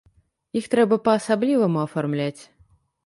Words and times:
Іх 0.61 0.65
трэба 0.71 0.97
па-асабліваму 1.07 1.79
афармляць. 1.87 2.39